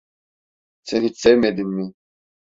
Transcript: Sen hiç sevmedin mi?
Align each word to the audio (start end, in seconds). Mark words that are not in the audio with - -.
Sen 0.83 1.01
hiç 1.03 1.19
sevmedin 1.19 1.67
mi? 1.67 1.93